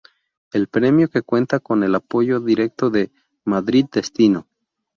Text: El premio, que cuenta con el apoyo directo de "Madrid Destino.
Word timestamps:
El 0.51 0.67
premio, 0.67 1.11
que 1.11 1.21
cuenta 1.21 1.59
con 1.59 1.83
el 1.83 1.93
apoyo 1.93 2.39
directo 2.39 2.89
de 2.89 3.11
"Madrid 3.45 3.85
Destino. 3.93 4.47